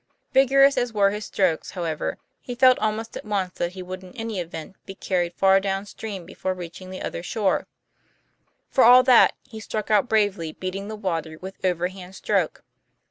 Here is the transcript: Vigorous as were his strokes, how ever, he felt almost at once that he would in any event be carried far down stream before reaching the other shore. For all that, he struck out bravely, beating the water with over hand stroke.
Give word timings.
Vigorous 0.33 0.79
as 0.79 0.91
were 0.93 1.11
his 1.11 1.25
strokes, 1.25 1.69
how 1.69 1.83
ever, 1.83 2.17
he 2.41 2.55
felt 2.55 2.79
almost 2.79 3.15
at 3.15 3.23
once 3.23 3.53
that 3.59 3.73
he 3.73 3.83
would 3.83 4.03
in 4.03 4.15
any 4.17 4.39
event 4.39 4.75
be 4.87 4.95
carried 4.95 5.35
far 5.35 5.59
down 5.59 5.85
stream 5.85 6.25
before 6.25 6.55
reaching 6.55 6.89
the 6.89 7.03
other 7.03 7.21
shore. 7.21 7.67
For 8.67 8.83
all 8.83 9.03
that, 9.03 9.33
he 9.43 9.59
struck 9.59 9.91
out 9.91 10.09
bravely, 10.09 10.53
beating 10.53 10.87
the 10.87 10.95
water 10.95 11.37
with 11.39 11.63
over 11.63 11.89
hand 11.89 12.15
stroke. 12.15 12.63